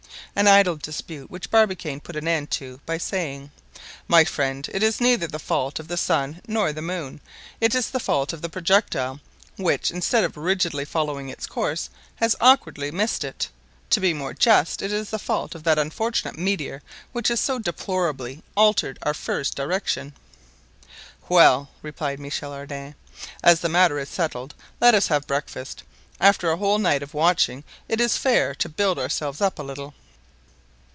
An 0.33 0.47
idle 0.47 0.77
dispute, 0.77 1.29
which 1.29 1.51
Barbicane 1.51 1.99
put 1.99 2.15
an 2.15 2.25
end 2.25 2.49
to 2.51 2.79
by 2.85 2.97
saying: 2.97 3.51
"My 4.07 4.23
friends, 4.23 4.69
it 4.71 4.81
is 4.81 5.01
neither 5.01 5.27
the 5.27 5.37
fault 5.39 5.77
of 5.77 5.89
the 5.89 5.97
sun 5.97 6.39
nor 6.47 6.69
of 6.69 6.75
the 6.75 6.81
moon; 6.81 7.19
it 7.59 7.75
is 7.75 7.89
the 7.89 7.99
fault 7.99 8.31
of 8.31 8.41
the 8.41 8.47
projectile, 8.47 9.19
which, 9.57 9.91
instead 9.91 10.23
of 10.23 10.37
rigidly 10.37 10.85
following 10.85 11.27
its 11.27 11.45
course, 11.45 11.89
has 12.15 12.37
awkwardly 12.39 12.91
missed 12.91 13.25
it. 13.25 13.49
To 13.89 13.99
be 13.99 14.13
more 14.13 14.33
just, 14.33 14.81
it 14.81 14.93
is 14.93 15.09
the 15.09 15.19
fault 15.19 15.53
of 15.53 15.65
that 15.65 15.77
unfortunate 15.77 16.37
meteor 16.37 16.81
which 17.11 17.27
has 17.27 17.41
so 17.41 17.59
deplorably 17.59 18.41
altered 18.55 18.99
our 19.01 19.13
first 19.13 19.53
direction." 19.55 20.13
"Well," 21.27 21.71
replied 21.81 22.21
Michel 22.21 22.53
Ardan, 22.53 22.95
"as 23.43 23.59
the 23.59 23.69
matter 23.69 23.99
is 23.99 24.07
settled, 24.07 24.55
let 24.79 24.95
us 24.95 25.07
have 25.07 25.27
breakfast. 25.27 25.83
After 26.21 26.49
a 26.51 26.57
whole 26.57 26.77
night 26.79 27.03
of 27.03 27.13
watching 27.13 27.65
it 27.89 27.99
is 27.99 28.15
fair 28.15 28.55
to 28.55 28.69
build 28.69 28.97
ourselves 28.97 29.41
up 29.41 29.59
a 29.59 29.63
little." 29.63 29.93